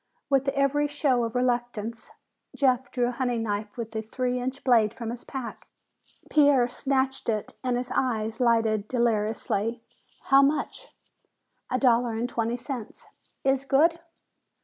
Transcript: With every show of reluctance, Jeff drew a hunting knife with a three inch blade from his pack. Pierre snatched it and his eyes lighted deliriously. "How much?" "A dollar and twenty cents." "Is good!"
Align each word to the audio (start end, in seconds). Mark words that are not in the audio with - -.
With 0.31 0.47
every 0.47 0.87
show 0.87 1.25
of 1.25 1.35
reluctance, 1.35 2.09
Jeff 2.55 2.89
drew 2.89 3.05
a 3.09 3.11
hunting 3.11 3.43
knife 3.43 3.77
with 3.77 3.95
a 3.95 4.01
three 4.01 4.39
inch 4.39 4.63
blade 4.63 4.95
from 4.95 5.11
his 5.11 5.23
pack. 5.23 5.67
Pierre 6.27 6.67
snatched 6.67 7.29
it 7.29 7.53
and 7.63 7.77
his 7.77 7.91
eyes 7.93 8.39
lighted 8.39 8.87
deliriously. 8.87 9.83
"How 10.23 10.41
much?" 10.41 10.87
"A 11.69 11.77
dollar 11.77 12.13
and 12.13 12.27
twenty 12.27 12.57
cents." 12.57 13.05
"Is 13.43 13.63
good!" 13.63 13.99